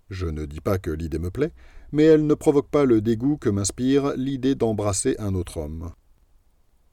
Je 0.09 0.27
ne 0.27 0.47
dis 0.47 0.61
pas 0.61 0.79
que 0.79 0.91
l'idée 0.91 1.19
me 1.19 1.31
plaît, 1.31 1.53
mais 1.93 2.05
elle 2.05 2.27
ne 2.27 2.35
provoque 2.35 2.71
pas 2.71 2.85
le 2.85 3.01
dégoût 3.01 3.37
que 3.37 3.49
m'inspire 3.49 4.15
l'idée 4.17 4.55
d'embrasser 4.55 5.17
un 5.19 5.35
autre 5.35 5.59
homme. 5.59 5.93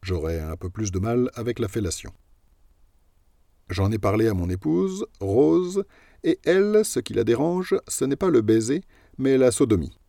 J'aurais 0.01 0.39
un 0.39 0.57
peu 0.57 0.69
plus 0.69 0.91
de 0.91 0.99
mal 0.99 1.29
avec 1.35 1.59
la 1.59 1.67
fellation. 1.67 2.11
J'en 3.69 3.91
ai 3.91 3.97
parlé 3.97 4.27
à 4.27 4.33
mon 4.33 4.49
épouse, 4.49 5.05
Rose, 5.19 5.83
et 6.23 6.39
elle, 6.45 6.83
ce 6.83 6.99
qui 6.99 7.13
la 7.13 7.23
dérange, 7.23 7.75
ce 7.87 8.05
n'est 8.05 8.15
pas 8.15 8.29
le 8.29 8.41
baiser, 8.41 8.81
mais 9.17 9.37
la 9.37 9.51
sodomie. 9.51 9.99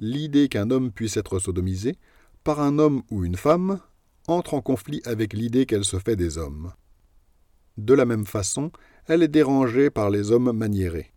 L'idée 0.00 0.48
qu'un 0.48 0.70
homme 0.70 0.90
puisse 0.90 1.16
être 1.16 1.38
sodomisé, 1.38 1.96
par 2.42 2.60
un 2.60 2.78
homme 2.78 3.02
ou 3.10 3.24
une 3.24 3.36
femme, 3.36 3.80
entre 4.26 4.54
en 4.54 4.60
conflit 4.60 5.02
avec 5.04 5.32
l'idée 5.32 5.66
qu'elle 5.66 5.84
se 5.84 5.98
fait 5.98 6.16
des 6.16 6.38
hommes. 6.38 6.72
De 7.76 7.94
la 7.94 8.04
même 8.04 8.26
façon, 8.26 8.70
elle 9.06 9.22
est 9.22 9.28
dérangée 9.28 9.90
par 9.90 10.10
les 10.10 10.30
hommes 10.30 10.52
maniérés. 10.52 11.13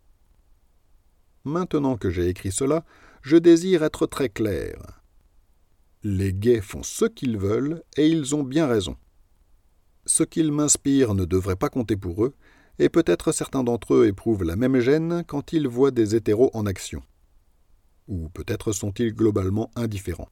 Maintenant 1.48 1.96
que 1.96 2.10
j'ai 2.10 2.28
écrit 2.28 2.52
cela, 2.52 2.84
je 3.22 3.38
désire 3.38 3.82
être 3.84 4.06
très 4.06 4.28
clair. 4.28 4.76
Les 6.04 6.34
gays 6.34 6.60
font 6.60 6.84
ce 6.84 7.06
qu'ils 7.06 7.38
veulent 7.38 7.84
et 7.96 8.06
ils 8.10 8.36
ont 8.36 8.44
bien 8.44 8.68
raison. 8.68 8.98
Ce 10.06 10.24
qu'ils 10.24 10.52
m'inspirent 10.52 11.14
ne 11.14 11.24
devrait 11.24 11.56
pas 11.56 11.70
compter 11.70 11.96
pour 11.96 12.26
eux, 12.26 12.36
et 12.80 12.90
peut-être 12.90 13.32
certains 13.32 13.64
d'entre 13.64 13.94
eux 13.94 14.08
éprouvent 14.08 14.44
la 14.44 14.58
même 14.58 14.80
gêne 14.82 15.24
quand 15.26 15.54
ils 15.54 15.70
voient 15.70 15.92
des 15.92 16.16
hétéros 16.16 16.52
en 16.54 16.66
action. 16.66 17.02
Ou 18.10 18.28
peut-être 18.30 18.74
sont-ils 18.74 19.14
globalement 19.14 19.72
indifférents. 19.78 20.30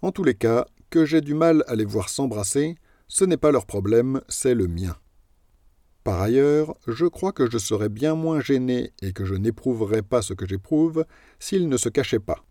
En 0.00 0.12
tous 0.12 0.24
les 0.24 0.34
cas, 0.34 0.64
que 0.90 1.04
j'ai 1.04 1.22
du 1.22 1.34
mal 1.34 1.64
à 1.66 1.74
les 1.74 1.84
voir 1.84 2.08
s'embrasser, 2.08 2.76
ce 3.08 3.24
n'est 3.24 3.36
pas 3.36 3.50
leur 3.50 3.66
problème, 3.66 4.20
c'est 4.28 4.54
le 4.54 4.68
mien. 4.68 4.96
Par 6.04 6.20
ailleurs, 6.20 6.76
je 6.86 7.06
crois 7.06 7.32
que 7.32 7.50
je 7.50 7.56
serais 7.56 7.88
bien 7.88 8.14
moins 8.14 8.38
gêné 8.38 8.92
et 9.00 9.14
que 9.14 9.24
je 9.24 9.34
n'éprouverais 9.34 10.02
pas 10.02 10.20
ce 10.20 10.34
que 10.34 10.46
j'éprouve 10.46 11.06
s'ils 11.38 11.66
ne 11.66 11.78
se 11.78 11.88
cachaient 11.88 12.20
pas. 12.20 12.44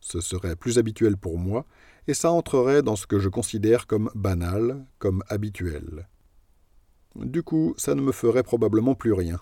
Ce 0.00 0.20
serait 0.20 0.56
plus 0.56 0.76
habituel 0.76 1.16
pour 1.16 1.38
moi, 1.38 1.64
et 2.06 2.12
ça 2.12 2.30
entrerait 2.30 2.82
dans 2.82 2.96
ce 2.96 3.06
que 3.06 3.18
je 3.18 3.30
considère 3.30 3.86
comme 3.86 4.10
banal, 4.14 4.84
comme 4.98 5.22
habituel. 5.28 6.08
Du 7.16 7.42
coup, 7.42 7.74
ça 7.78 7.94
ne 7.94 8.02
me 8.02 8.12
ferait 8.12 8.42
probablement 8.42 8.94
plus 8.94 9.14
rien. 9.14 9.40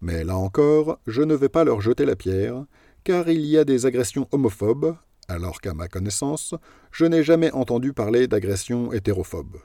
Mais 0.00 0.22
là 0.22 0.36
encore, 0.36 1.00
je 1.08 1.22
ne 1.22 1.34
vais 1.34 1.48
pas 1.48 1.64
leur 1.64 1.80
jeter 1.80 2.04
la 2.04 2.14
pierre, 2.14 2.64
car 3.02 3.28
il 3.28 3.44
y 3.44 3.58
a 3.58 3.64
des 3.64 3.86
agressions 3.86 4.28
homophobes, 4.30 4.96
alors 5.26 5.60
qu'à 5.60 5.74
ma 5.74 5.88
connaissance, 5.88 6.54
je 6.92 7.06
n'ai 7.06 7.24
jamais 7.24 7.50
entendu 7.52 7.92
parler 7.92 8.28
d'agressions 8.28 8.92
hétérophobes. 8.92 9.58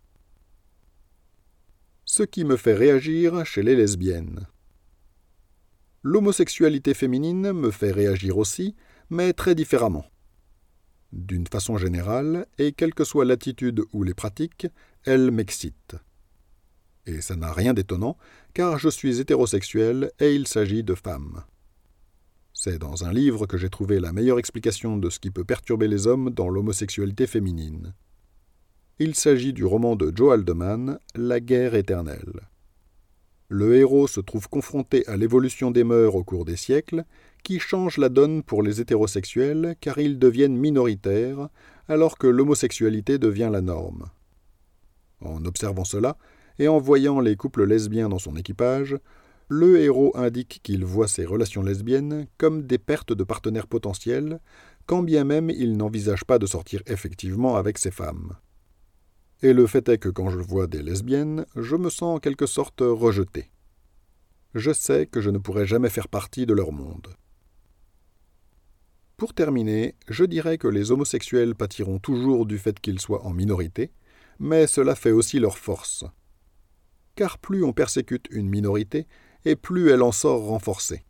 Ce 2.12 2.24
qui 2.24 2.44
me 2.44 2.58
fait 2.58 2.74
réagir 2.74 3.46
chez 3.46 3.62
les 3.62 3.75
lesbiennes. 3.75 4.48
L'homosexualité 6.01 6.96
féminine 6.96 7.54
me 7.54 7.70
fait 7.70 7.92
réagir 7.92 8.39
aussi, 8.39 8.75
mais 9.12 9.32
très 9.32 9.54
différemment. 9.54 10.08
D'une 11.12 11.46
façon 11.46 11.78
générale, 11.78 12.48
et 12.58 12.72
quelle 12.72 12.96
que 12.96 13.04
soit 13.04 13.25
l'attitude 13.25 13.84
ou 13.94 14.01
les 14.01 14.16
pratiques, 14.16 14.66
elle 15.06 15.30
m'excite. 15.30 15.98
Et 17.06 17.22
ça 17.22 17.36
n'a 17.36 17.54
rien 17.54 17.75
d'étonnant, 17.75 18.18
car 18.56 18.80
je 18.80 18.89
suis 18.89 19.20
hétérosexuel 19.20 20.12
et 20.20 20.34
il 20.34 20.48
s'agit 20.48 20.84
de 20.84 20.96
femmes. 20.96 21.44
C'est 22.54 22.80
dans 22.80 23.06
un 23.06 23.13
livre 23.13 23.46
que 23.46 23.60
j'ai 23.60 23.70
trouvé 23.70 24.00
la 24.00 24.13
meilleure 24.13 24.39
explication 24.39 24.98
de 24.98 25.12
ce 25.12 25.20
qui 25.20 25.30
peut 25.30 25.46
perturber 25.46 25.88
les 25.88 26.08
hommes 26.08 26.32
dans 26.32 26.50
l'homosexualité 26.50 27.28
féminine. 27.28 27.94
Il 29.01 29.15
s'agit 29.15 29.53
du 29.53 29.63
roman 29.63 29.96
de 29.96 30.12
Joe 30.13 30.34
Haldeman, 30.34 31.00
La 31.15 31.39
guerre 31.39 31.74
éternelle. 31.74 32.41
Le 33.48 33.77
héros 33.77 34.08
se 34.08 34.20
trouve 34.20 34.50
confronté 34.50 35.08
à 35.08 35.15
l'évolution 35.15 35.72
des 35.72 35.86
mœurs 35.86 36.15
au 36.15 36.25
cours 36.25 36.44
des 36.44 36.58
siècles, 36.58 37.06
qui 37.41 37.60
change 37.60 37.98
la 37.98 38.10
donne 38.10 38.44
pour 38.44 38.62
les 38.62 38.82
hétérosexuels 38.82 39.77
car 39.79 40.00
ils 40.00 40.20
deviennent 40.20 40.58
minoritaires, 40.58 41.48
alors 41.88 42.18
que 42.18 42.27
l'homosexualité 42.27 43.18
devient 43.20 43.48
la 43.50 43.62
norme. 43.62 44.08
En 45.22 45.46
observant 45.46 45.86
cela, 45.86 46.18
et 46.60 46.68
en 46.68 46.77
voyant 46.77 47.22
les 47.22 47.38
couples 47.38 47.63
lesbiens 47.63 48.10
dans 48.10 48.20
son 48.20 48.36
équipage, 48.36 48.98
le 49.48 49.79
héros 49.79 50.12
indique 50.13 50.60
qu'il 50.62 50.84
voit 50.84 51.08
ces 51.08 51.24
relations 51.25 51.63
lesbiennes 51.63 52.27
comme 52.38 52.63
des 52.63 52.77
pertes 52.77 53.13
de 53.13 53.24
partenaires 53.24 53.68
potentiels, 53.68 54.41
quand 54.88 55.03
bien 55.03 55.24
même 55.24 55.50
il 55.50 55.77
n'envisage 55.77 56.25
pas 56.25 56.38
de 56.38 56.46
sortir 56.46 56.84
effectivement 56.86 57.56
avec 57.56 57.77
ces 57.77 57.91
femmes. 57.91 58.36
Et 59.41 59.53
le 59.53 59.67
fait 59.67 59.88
est 59.88 59.98
que 59.98 60.10
quand 60.10 60.29
je 60.29 60.39
vois 60.39 60.67
des 60.67 60.84
lesbiennes, 60.84 61.46
je 61.55 61.75
me 61.77 61.89
sens 61.89 62.17
en 62.17 62.19
quelque 62.19 62.46
sorte 62.46 62.81
rejeté. 62.81 63.51
Je 64.53 64.74
sais 64.74 65.05
que 65.05 65.22
je 65.22 65.29
ne 65.29 65.38
pourrai 65.38 65.65
jamais 65.65 65.89
faire 65.89 66.10
partie 66.10 66.46
de 66.46 66.53
leur 66.53 66.72
monde. 66.72 67.15
Pour 69.15 69.34
terminer, 69.34 69.96
je 70.08 70.25
dirais 70.25 70.58
que 70.58 70.67
les 70.67 70.91
homosexuels 70.91 71.55
pâtiront 71.55 72.00
toujours 72.00 72.46
du 72.46 72.58
fait 72.58 72.79
qu'ils 72.79 73.00
soient 73.00 73.25
en 73.25 73.31
minorité, 73.31 73.91
mais 74.39 74.67
cela 74.67 74.96
fait 74.96 75.12
aussi 75.12 75.39
leur 75.39 75.58
force. 75.58 76.05
Car 77.15 77.38
plus 77.38 77.63
on 77.63 77.74
persécute 77.74 78.27
une 78.31 78.50
minorité, 78.50 79.08
et 79.46 79.55
plus 79.55 79.89
elle 79.89 80.03
en 80.03 80.12
sort 80.12 80.46
renforcée. 80.46 81.03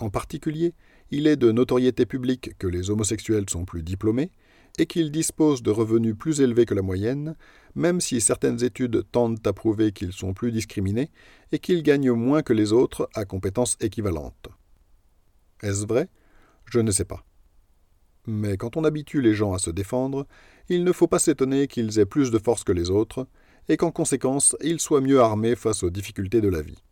En 0.00 0.10
particulier, 0.10 0.74
il 1.10 1.26
est 1.26 1.36
de 1.36 1.52
notoriété 1.52 2.06
publique 2.06 2.56
que 2.58 2.66
les 2.66 2.90
homosexuels 2.90 3.48
sont 3.48 3.64
plus 3.64 3.82
diplômés 3.82 4.32
et 4.78 4.86
qu'ils 4.86 5.10
disposent 5.10 5.62
de 5.62 5.70
revenus 5.70 6.16
plus 6.16 6.40
élevés 6.40 6.66
que 6.66 6.74
la 6.74 6.82
moyenne, 6.82 7.36
même 7.74 8.00
si 8.00 8.20
certaines 8.20 8.62
études 8.64 9.04
tendent 9.10 9.46
à 9.46 9.52
prouver 9.52 9.92
qu'ils 9.92 10.12
sont 10.12 10.34
plus 10.34 10.52
discriminés 10.52 11.10
et 11.52 11.58
qu'ils 11.58 11.82
gagnent 11.82 12.12
moins 12.12 12.42
que 12.42 12.52
les 12.52 12.72
autres 12.72 13.08
à 13.14 13.24
compétences 13.24 13.76
équivalentes. 13.80 14.48
Est-ce 15.62 15.86
vrai? 15.86 16.08
Je 16.64 16.80
ne 16.80 16.90
sais 16.90 17.04
pas. 17.04 17.24
Mais 18.26 18.56
quand 18.56 18.76
on 18.76 18.84
habitue 18.84 19.20
les 19.20 19.34
gens 19.34 19.52
à 19.52 19.58
se 19.58 19.70
défendre, 19.70 20.26
il 20.68 20.84
ne 20.84 20.92
faut 20.92 21.08
pas 21.08 21.18
s'étonner 21.18 21.66
qu'ils 21.66 21.98
aient 21.98 22.06
plus 22.06 22.30
de 22.30 22.38
force 22.38 22.64
que 22.64 22.72
les 22.72 22.90
autres, 22.90 23.26
et 23.68 23.76
qu'en 23.76 23.90
conséquence 23.90 24.56
ils 24.60 24.80
soient 24.80 25.00
mieux 25.00 25.20
armés 25.20 25.56
face 25.56 25.82
aux 25.82 25.90
difficultés 25.90 26.40
de 26.40 26.48
la 26.48 26.62
vie. 26.62 26.82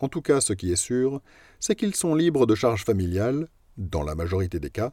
En 0.00 0.08
tout 0.08 0.20
cas, 0.20 0.40
ce 0.40 0.52
qui 0.52 0.72
est 0.72 0.76
sûr, 0.76 1.22
c'est 1.58 1.74
qu'ils 1.74 1.94
sont 1.94 2.14
libres 2.14 2.46
de 2.46 2.54
charges 2.54 2.84
familiales, 2.84 3.48
dans 3.78 4.02
la 4.02 4.14
majorité 4.14 4.60
des 4.60 4.70
cas, 4.70 4.92